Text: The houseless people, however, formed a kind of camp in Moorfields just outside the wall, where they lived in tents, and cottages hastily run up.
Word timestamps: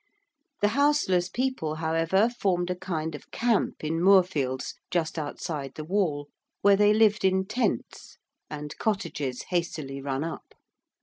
The 0.61 0.69
houseless 0.69 1.29
people, 1.29 1.75
however, 1.75 2.27
formed 2.27 2.71
a 2.71 2.75
kind 2.75 3.13
of 3.13 3.29
camp 3.29 3.83
in 3.83 4.01
Moorfields 4.01 4.73
just 4.89 5.19
outside 5.19 5.75
the 5.75 5.83
wall, 5.83 6.27
where 6.63 6.75
they 6.75 6.91
lived 6.91 7.23
in 7.23 7.45
tents, 7.45 8.17
and 8.49 8.75
cottages 8.79 9.43
hastily 9.51 10.01
run 10.01 10.23
up. 10.23 10.55